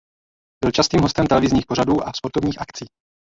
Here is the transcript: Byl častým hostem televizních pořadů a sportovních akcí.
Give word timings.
Byl 0.65 0.71
častým 0.71 1.01
hostem 1.01 1.27
televizních 1.27 1.65
pořadů 1.65 2.07
a 2.07 2.11
sportovních 2.15 2.61
akcí. 2.61 2.85